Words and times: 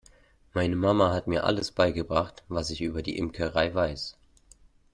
Meine 0.55 0.75
Mama 0.75 1.13
hat 1.13 1.27
mir 1.27 1.43
alles 1.43 1.71
beigebracht, 1.71 2.43
was 2.47 2.71
ich 2.71 2.81
über 2.81 3.03
die 3.03 3.19
Imkerei 3.19 3.71
weiß. 3.75 4.17